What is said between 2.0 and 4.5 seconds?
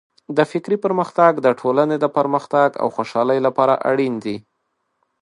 پرمختګ او خوشحالۍ لپاره اړین دی.